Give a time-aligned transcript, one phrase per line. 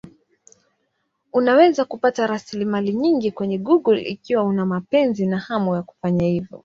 [1.33, 6.59] Unaweza kupata rasilimali nyingi kwenye Google ikiwa una mapenzi na hamu ya kufanya hivyo.